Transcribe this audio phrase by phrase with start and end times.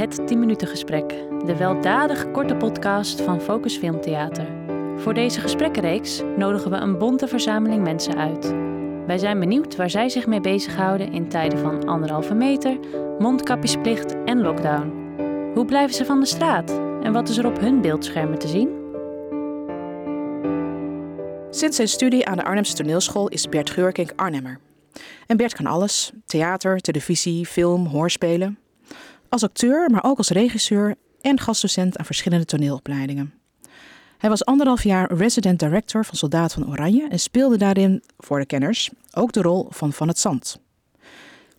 [0.00, 1.08] Het 10 minuten gesprek,
[1.46, 4.46] de weldadig korte podcast van Focus Filmtheater.
[4.96, 8.54] Voor deze gesprekkenreeks nodigen we een bonte verzameling mensen uit.
[9.06, 12.78] Wij zijn benieuwd waar zij zich mee bezighouden in tijden van anderhalve meter,
[13.18, 14.92] mondkapjesplicht en lockdown.
[15.54, 16.70] Hoe blijven ze van de straat
[17.02, 18.68] en wat is er op hun beeldschermen te zien?
[21.50, 24.58] Sinds zijn studie aan de Arnhemse toneelschool is Bert Geurkink Arnhemmer.
[25.26, 28.59] En Bert kan alles: theater, televisie, film, hoorspelen.
[29.30, 33.34] Als acteur, maar ook als regisseur en gastdocent aan verschillende toneelopleidingen.
[34.18, 38.46] Hij was anderhalf jaar resident director van Soldaat van Oranje en speelde daarin, voor de
[38.46, 40.60] kenners, ook de rol van Van het Zand.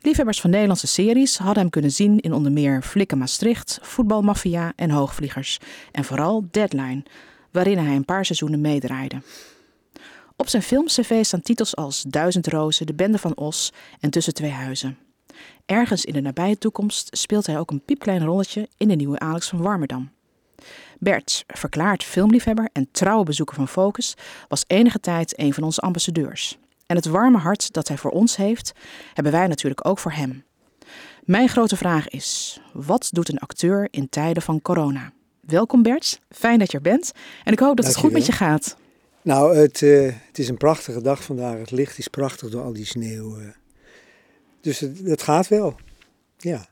[0.01, 4.89] Liefhebbers van Nederlandse series hadden hem kunnen zien in onder meer Flikken Maastricht, Voetbalmafia en
[4.89, 5.59] Hoogvliegers.
[5.91, 7.03] En vooral Deadline,
[7.51, 9.21] waarin hij een paar seizoenen meedraaide.
[10.35, 14.51] Op zijn film-cv staan titels als Duizend Rozen, De Bende van Os en Tussen Twee
[14.51, 14.97] Huizen.
[15.65, 19.49] Ergens in de nabije toekomst speelt hij ook een piepklein rolletje in de nieuwe Alex
[19.49, 20.11] van Warmerdam.
[20.99, 24.15] Bert, verklaard filmliefhebber en trouwe bezoeker van Focus,
[24.47, 26.57] was enige tijd een van onze ambassadeurs.
[26.85, 28.71] En het warme hart dat hij voor ons heeft,
[29.13, 30.43] hebben wij natuurlijk ook voor hem.
[31.23, 35.11] Mijn grote vraag is: wat doet een acteur in tijden van corona?
[35.39, 37.11] Welkom Bert, fijn dat je er bent
[37.43, 38.77] en ik hoop dat het goed met je gaat.
[39.21, 41.57] Nou, het, uh, het is een prachtige dag vandaag.
[41.57, 43.39] Het licht is prachtig door al die sneeuw.
[43.39, 43.47] Uh.
[44.61, 45.75] Dus het, het, gaat wel.
[46.37, 46.65] Ja.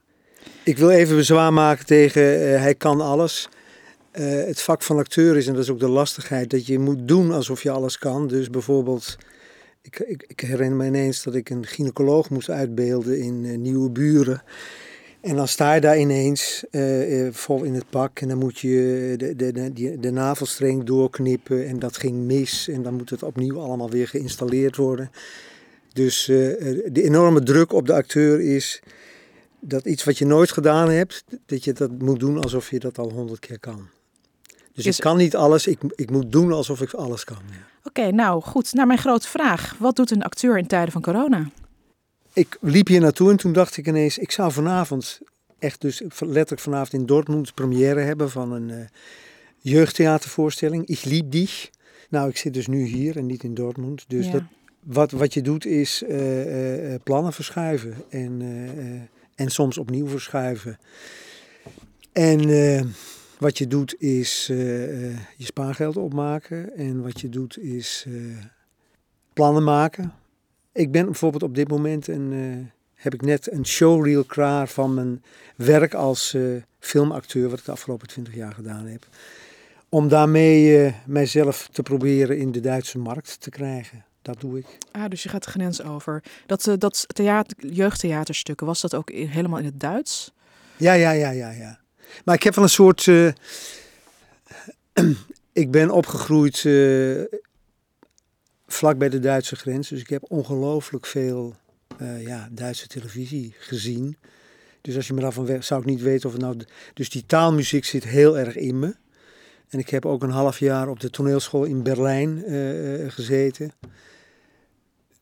[0.63, 3.49] Ik wil even bezwaar maken tegen uh, hij kan alles.
[4.11, 7.31] het vak van acteur is, en dat is ook de lastigheid, dat je moet doen
[7.31, 8.27] alsof je alles kan.
[8.27, 9.17] Dus bijvoorbeeld,
[9.81, 14.43] ik, ik, ik herinner me ineens dat ik een gynaecoloog moest uitbeelden in Nieuwe Buren.
[15.21, 16.63] En dan sta je daar ineens
[17.31, 21.79] vol in het pak en dan moet je de, de, de, de, navelstreng doorknippen en
[21.79, 25.11] dat ging mis en dan moet het opnieuw allemaal weer geïnstalleerd worden.
[25.93, 26.37] Dus uh,
[26.91, 28.81] de enorme druk op de acteur is
[29.59, 32.97] dat iets wat je nooit gedaan hebt, dat je dat moet doen alsof je dat
[32.97, 33.87] al honderd keer kan.
[34.73, 34.97] Dus is...
[34.97, 37.41] ik kan niet alles, ik, ik moet doen alsof ik alles kan.
[37.52, 37.67] Ja.
[37.83, 38.73] Oké, nou goed.
[38.73, 39.75] Naar mijn grote vraag.
[39.80, 41.52] Wat doet een acteur in tijden van corona?
[42.33, 45.19] ik liep hier naartoe en toen dacht ik ineens, ik zou vanavond,
[45.59, 48.77] echt dus letterlijk vanavond in Dortmund première hebben van een uh,
[49.59, 50.87] jeugdtheatervoorstelling.
[50.87, 51.69] Ik liep dich.
[52.09, 54.05] Nou, ik zit dus nu hier en niet in Dortmund.
[54.08, 54.41] Dus dat,
[54.83, 58.41] wat, wat je doet is uh, uh, plannen verschuiven en,
[59.35, 60.79] en soms opnieuw verschuiven.
[62.11, 62.93] En
[63.37, 68.05] wat je doet is je spaargeld opmaken en wat je doet is
[69.33, 70.13] plannen maken
[70.79, 75.23] ik ben bijvoorbeeld op dit moment een, heb ik net een showreel klaar van mijn
[75.55, 76.37] werk als
[76.79, 79.07] filmacteur, wat ik de afgelopen twintig jaar gedaan heb.
[79.89, 84.05] Om daarmee mijzelf te proberen in de Duitse markt te krijgen.
[84.31, 84.65] Dat doe ik.
[84.91, 86.23] Ah, dus je gaat de grens over.
[86.45, 90.31] Dat, dat theater, jeugdtheaterstukken, was dat ook helemaal in het Duits?
[90.77, 91.79] Ja, ja, ja, ja, ja.
[92.25, 93.07] Maar ik heb wel een soort.
[95.63, 96.59] ik ben opgegroeid
[98.67, 99.89] vlak bij de Duitse grens.
[99.89, 101.55] Dus ik heb ongelooflijk veel
[102.01, 104.17] uh, ja, Duitse televisie gezien.
[104.81, 106.57] Dus als je me daarvan weg, zou ik niet weten of het nou.
[106.93, 108.95] Dus die taalmuziek zit heel erg in me.
[109.69, 113.71] En ik heb ook een half jaar op de toneelschool in Berlijn uh, gezeten.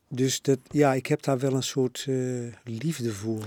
[0.08, 3.46] Dus dat, ja, ik heb daar wel een soort uh, liefde voor.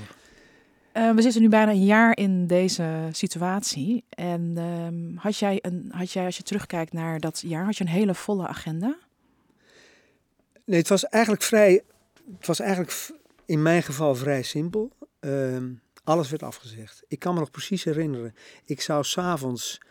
[0.93, 4.03] Uh, we zitten nu bijna een jaar in deze situatie.
[4.09, 7.83] En uh, had, jij een, had jij, als je terugkijkt naar dat jaar, had je
[7.83, 8.97] een hele volle agenda?
[10.65, 11.81] Nee, het was eigenlijk vrij.
[12.37, 13.11] Het was eigenlijk
[13.45, 14.91] in mijn geval vrij simpel.
[15.19, 15.57] Uh,
[16.03, 17.03] alles werd afgezegd.
[17.07, 18.35] Ik kan me nog precies herinneren.
[18.65, 19.81] Ik zou s'avonds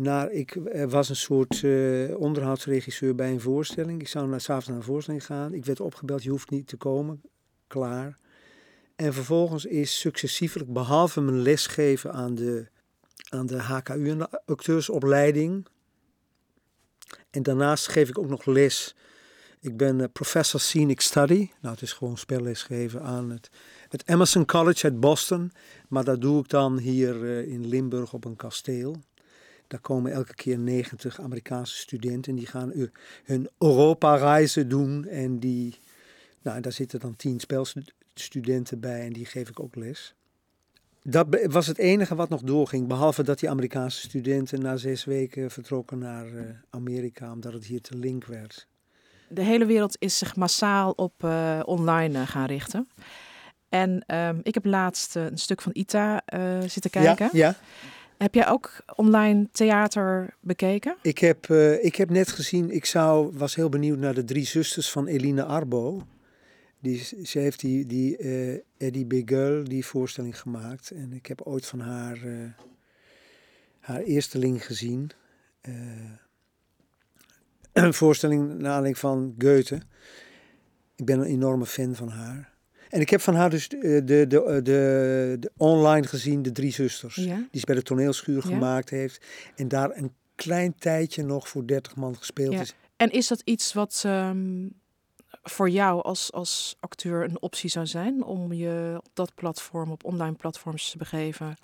[0.00, 0.30] naar.
[0.30, 0.56] Ik
[0.88, 4.00] was een soort uh, onderhoudsregisseur bij een voorstelling.
[4.00, 5.54] Ik zou naar, s'avonds naar een voorstelling gaan.
[5.54, 7.22] Ik werd opgebeld: je hoeft niet te komen.
[7.66, 8.18] Klaar.
[8.96, 12.66] En vervolgens is successievelijk, behalve mijn lesgeven aan de,
[13.28, 15.66] aan de HKU en de acteursopleiding.
[17.30, 18.94] En daarnaast geef ik ook nog les
[19.60, 21.50] ik ben uh, professor scenic study.
[21.60, 23.50] Nou, het is gewoon spelles geven aan het,
[23.88, 25.52] het Emerson College uit Boston.
[25.88, 28.96] Maar dat doe ik dan hier uh, in Limburg op een kasteel.
[29.70, 32.34] Daar komen elke keer 90 Amerikaanse studenten.
[32.34, 32.72] Die gaan
[33.24, 35.06] hun Europa-reizen doen.
[35.06, 35.78] En die,
[36.42, 40.14] nou, daar zitten dan 10 spelstudenten bij en die geef ik ook les.
[41.02, 42.86] Dat was het enige wat nog doorging.
[42.86, 46.26] Behalve dat die Amerikaanse studenten na zes weken vertrokken naar
[46.70, 47.32] Amerika.
[47.32, 48.68] Omdat het hier te link werd
[49.30, 52.88] de hele wereld is zich massaal op uh, online uh, gaan richten.
[53.68, 56.22] En um, ik heb laatst een stuk van Ita
[56.66, 57.28] zitten kijken.
[57.32, 57.54] Ja, ja.
[58.22, 60.96] Heb jij ook online theater bekeken?
[61.02, 61.46] Ik heb,
[61.80, 65.44] ik heb net gezien, ik zou, was heel benieuwd naar de drie zusters van Eline
[65.44, 66.02] Arbo.
[66.80, 70.90] Die, ze heeft die, die eh, Eddie Beguel, die voorstelling gemaakt.
[70.90, 72.48] En ik heb ooit van haar, uh,
[73.80, 75.10] haar eersteling gezien.
[77.72, 79.80] Een voorstelling naar aanleiding van Goethe.
[80.96, 82.49] Ik ben een enorme fan van haar.
[82.90, 87.14] En ik heb van haar dus de, de, de, de, online gezien, De Drie Zusters.
[87.14, 89.24] Die ze bij de toneelschuur gemaakt heeft.
[89.56, 92.60] En daar een klein tijdje nog voor 30 man gespeeld ja.
[92.60, 92.74] is.
[92.96, 94.72] En is dat iets wat um,
[95.42, 100.04] voor jou als, als acteur een optie zou zijn om je op dat platform, op
[100.04, 101.56] online platforms te begeven?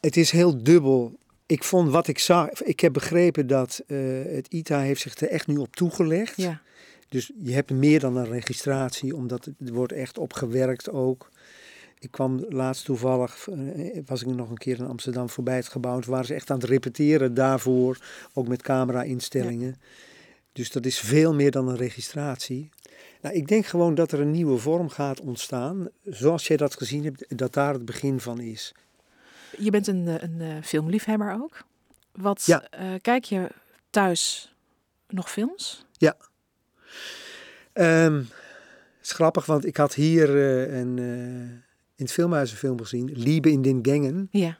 [0.00, 1.18] Het is heel dubbel.
[1.46, 2.62] Ik vond wat ik zag.
[2.62, 6.36] Ik heb begrepen dat uh, het ITA heeft zich er echt nu op toegelegd.
[6.36, 6.60] Ja.
[7.12, 11.30] Dus je hebt meer dan een registratie, omdat het wordt echt op gewerkt ook.
[11.98, 16.00] Ik kwam laatst toevallig, uh, was ik nog een keer in Amsterdam voorbij het gebouw.
[16.00, 17.98] Toen waren ze echt aan het repeteren daarvoor,
[18.32, 19.68] ook met camera-instellingen.
[19.68, 19.86] Ja.
[20.52, 22.70] Dus dat is veel meer dan een registratie.
[23.20, 25.88] Nou, ik denk gewoon dat er een nieuwe vorm gaat ontstaan.
[26.04, 28.74] Zoals jij dat gezien hebt, dat daar het begin van is.
[29.58, 31.64] Je bent een, een, een filmliefhebber ook.
[32.12, 32.68] Wat ja.
[32.80, 33.48] uh, kijk je
[33.90, 34.54] thuis
[35.08, 35.86] nog films?
[35.98, 36.16] Ja.
[37.74, 41.04] Um, het is grappig, want ik had hier uh, een, uh,
[41.96, 43.10] in het filmhuis een film gezien.
[43.14, 44.28] Liebe in den Gangen.
[44.30, 44.58] Ja.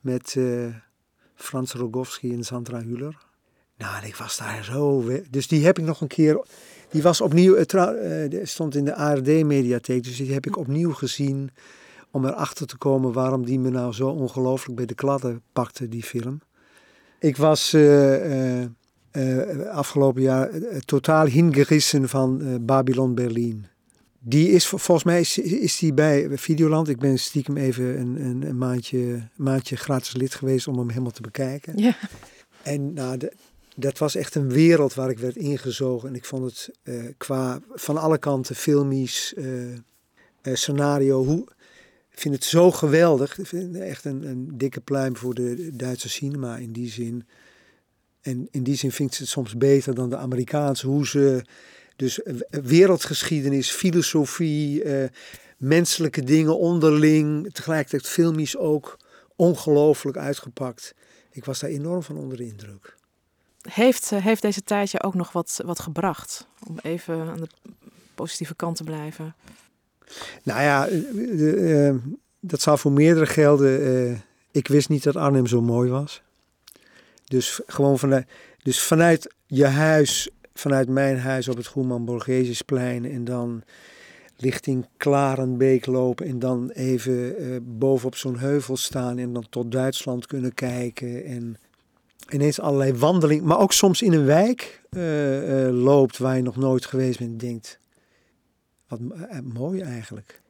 [0.00, 0.36] Met
[1.34, 3.24] Frans Rogowski en Sandra Hüller.
[3.76, 5.10] Nou, ik was daar zo...
[5.30, 6.44] Dus die heb ik nog een keer...
[6.88, 7.56] Die was opnieuw...
[7.56, 11.50] Het stond in de ARD-mediatheek, dus die heb ik opnieuw gezien...
[12.10, 16.02] om erachter te komen waarom die me nou zo ongelooflijk bij de kladden pakte, die
[16.02, 16.40] film.
[17.18, 17.70] Ik was
[19.16, 20.50] uh, uh, afgelopen jaar
[20.84, 23.66] totaal hingerissen van Babylon Berlin.
[24.18, 26.88] Die is, volgens mij is, is die bij Videoland.
[26.88, 31.10] Ik ben stiekem even een, een, een maandje, maandje gratis lid geweest om hem helemaal
[31.10, 31.78] te bekijken.
[31.78, 31.96] Ja.
[32.62, 33.32] En nou, de,
[33.76, 36.08] dat was echt een wereld waar ik werd ingezogen.
[36.08, 39.76] En ik vond het uh, qua van alle kanten filmisch, uh, uh,
[40.42, 41.24] scenario.
[41.24, 41.46] Hoe,
[42.10, 43.38] ik vind het zo geweldig.
[43.38, 47.26] Ik vind echt een, een dikke pluim voor de Duitse cinema in die zin.
[48.26, 50.86] En in die zin vind ik het soms beter dan de Amerikaanse.
[50.86, 51.44] Hoe ze
[51.96, 52.20] dus
[52.50, 54.82] wereldgeschiedenis, filosofie,
[55.56, 57.54] menselijke dingen onderling.
[57.54, 58.96] Tegelijkertijd filmisch ook
[59.36, 60.94] ongelooflijk uitgepakt.
[61.30, 62.96] Ik was daar enorm van onder de indruk.
[63.68, 66.46] Heeft, heeft deze tijd je ook nog wat, wat gebracht?
[66.68, 67.48] Om even aan de
[68.14, 69.34] positieve kant te blijven.
[70.42, 71.94] Nou ja, uh,
[72.40, 73.80] dat zal voor meerdere gelden.
[73.80, 74.18] Uh,
[74.50, 76.22] ik wist niet dat Arnhem zo mooi was.
[77.28, 78.26] Dus gewoon vanuit,
[78.62, 83.62] dus vanuit je huis, vanuit mijn huis op het Goeman Borgesiusplein en dan
[84.36, 87.34] richting Klarenbeek lopen en dan even
[87.78, 91.56] bovenop zo'n heuvel staan en dan tot Duitsland kunnen kijken en
[92.30, 96.56] ineens allerlei wandelingen, maar ook soms in een wijk uh, uh, loopt waar je nog
[96.56, 97.78] nooit geweest bent, denkt,
[98.88, 99.00] wat
[99.42, 100.40] mooi eigenlijk.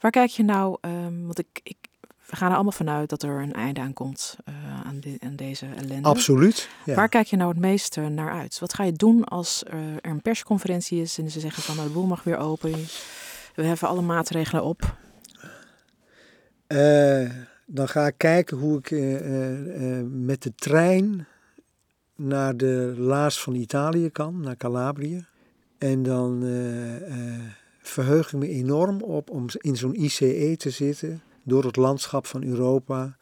[0.00, 1.76] Waar kijk je nou, um, want ik,
[2.26, 4.36] we gaan er allemaal vanuit dat er een einde aan komt
[4.84, 6.08] aan, de, aan, deze ellende.
[6.08, 6.68] Absoluut.
[6.84, 6.94] Ja.
[6.94, 8.58] Waar kijk je nou het meeste naar uit?
[8.58, 11.94] Wat ga je doen als er een persconferentie is en ze zeggen van nou, de
[11.94, 12.72] boel mag weer open,
[13.54, 14.96] we heffen alle maatregelen op?
[17.66, 18.90] dan ga ik kijken hoe ik
[20.10, 21.26] met de trein
[22.16, 25.24] naar de laars van Italië kan, naar Calabrië.
[25.78, 26.42] En dan
[27.80, 32.42] verheug ik me enorm op om in zo'n ICE te zitten, door het landschap van
[32.42, 33.16] Europa,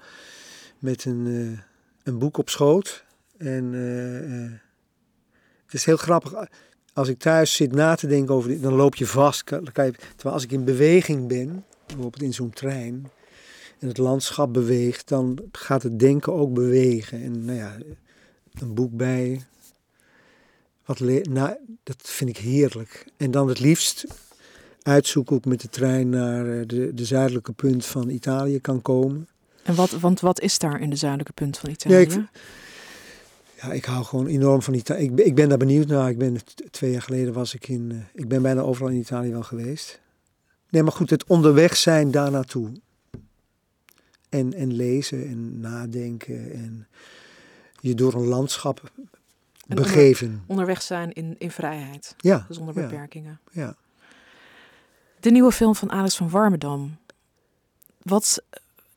[0.78, 1.58] met een,
[2.02, 3.04] een boek op schoot.
[3.36, 3.72] En
[5.64, 6.34] het is heel grappig.
[6.92, 9.50] Als ik thuis zit na te denken over dit, dan loop je vast.
[9.50, 13.10] Je, terwijl als ik in beweging ben, bijvoorbeeld in zo'n trein,
[13.78, 17.22] en het landschap beweegt, dan gaat het denken ook bewegen.
[17.22, 17.76] En nou ja,
[18.54, 19.44] een boek bij.
[20.84, 23.06] Wat nou, dat vind ik heerlijk.
[23.16, 24.06] En dan het liefst
[24.84, 29.28] uitzoeken hoe ik met de trein naar de, de zuidelijke punt van Italië kan komen.
[29.62, 31.94] En wat, want wat is daar in de zuidelijke punt van Italië?
[31.94, 32.28] Ja, ik,
[33.62, 35.04] ja, ik hou gewoon enorm van Italië.
[35.04, 36.10] Ik, ik ben daar benieuwd naar.
[36.10, 36.36] Ik ben
[36.70, 38.06] twee jaar geleden was ik in.
[38.14, 40.00] Ik ben bijna overal in Italië wel geweest.
[40.70, 42.72] Nee, maar goed, het onderweg zijn daar naartoe.
[44.28, 46.86] En, en lezen en nadenken en
[47.80, 48.92] je door een landschap
[49.68, 50.26] en begeven.
[50.26, 52.14] Onder, onderweg zijn in, in vrijheid.
[52.18, 52.46] Ja.
[52.48, 53.40] Zonder ja, beperkingen.
[53.52, 53.76] Ja.
[55.24, 56.96] De nieuwe film van Alex van Warmerdam.
[58.02, 58.42] Wat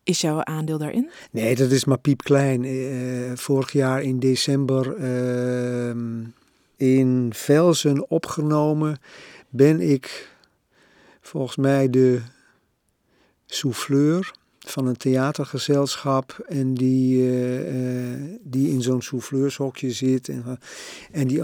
[0.04, 1.10] is jouw aandeel daarin?
[1.32, 2.64] Nee, dat is maar piepklein.
[2.64, 5.96] Uh, vorig jaar in december uh,
[6.76, 9.00] in Velzen opgenomen
[9.50, 10.32] ben ik
[11.22, 12.22] volgens mij de
[13.46, 20.30] souffleur van een theatergezelschap en die, uh, uh, die in zo'n souffleurshokje zit.
[20.30, 20.60] En,
[21.12, 21.42] en die,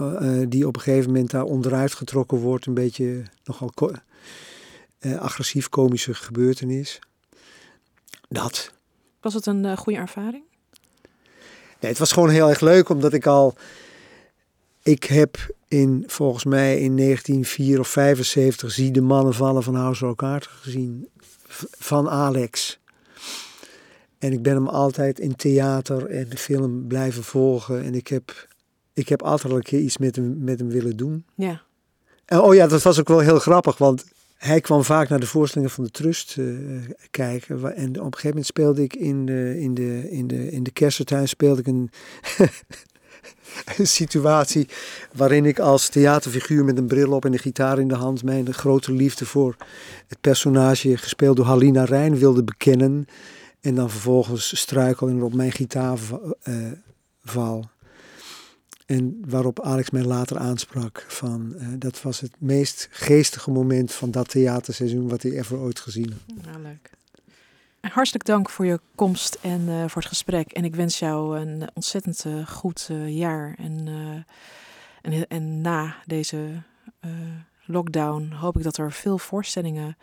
[0.47, 2.65] die op een gegeven moment daar onderuit getrokken wordt.
[2.65, 3.69] Een beetje nogal
[5.05, 7.00] uh, agressief komische gebeurtenis.
[8.29, 8.72] Dat.
[9.22, 10.43] Was het een uh, goede ervaring?
[11.79, 13.55] Nee, het was gewoon heel erg leuk, omdat ik al...
[14.81, 20.05] Ik heb in, volgens mij in 1974 of 75 zie de mannen vallen van House
[20.05, 21.10] Rock Carter gezien.
[21.77, 22.79] Van Alex.
[24.17, 27.83] En ik ben hem altijd in theater en de film blijven volgen.
[27.83, 28.48] En ik heb,
[28.93, 31.25] ik heb altijd al een keer iets met hem, met hem willen doen.
[31.36, 31.62] Ja.
[32.25, 34.05] En, oh ja, dat was ook wel heel grappig, want
[34.45, 36.57] hij kwam vaak naar de voorstellingen van de Trust uh,
[37.12, 37.75] kijken.
[37.75, 40.71] En op een gegeven moment speelde ik in de, in de, in de, in de
[40.71, 41.89] kersentuin speelde ik een,
[43.77, 44.67] een situatie
[45.13, 48.53] waarin ik als theaterfiguur met een bril op en een gitaar in de hand mijn
[48.53, 49.55] grote liefde voor
[50.07, 53.05] het personage gespeeld door Halina Rijn wilde bekennen.
[53.62, 55.97] En dan vervolgens struikel en op mijn gitaar
[56.43, 56.71] uh,
[57.23, 57.65] val.
[58.85, 64.11] En waarop Alex mij later aansprak van uh, dat was het meest geestige moment van
[64.11, 66.45] dat theaterseizoen wat hij ever ooit gezien had.
[66.45, 66.89] Ja, leuk.
[67.81, 70.51] Hartelijk dank voor je komst en uh, voor het gesprek.
[70.51, 73.55] En ik wens jou een ontzettend uh, goed jaar.
[73.57, 73.87] En,
[75.01, 76.61] en, en, na deze
[77.65, 79.97] lockdown hoop ik dat er veel voorstellingen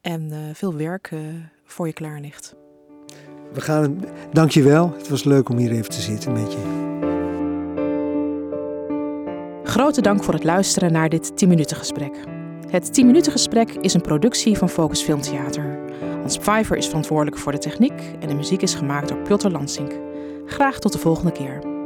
[0.00, 1.12] en veel werk
[1.64, 2.54] voor je klaar ligt.
[3.52, 4.04] We gaan.
[4.32, 4.92] Dankjewel.
[4.96, 6.77] Het was leuk om hier even te zitten met je.
[9.78, 12.14] Grote dank voor het luisteren naar dit 10 minuten gesprek.
[12.70, 15.78] Het 10 minuten gesprek is een productie van Focus Filmtheater.
[16.20, 19.92] Hans Pfeiffer is verantwoordelijk voor de techniek en de muziek is gemaakt door Piotr Lansink.
[20.46, 21.77] Graag tot de volgende keer.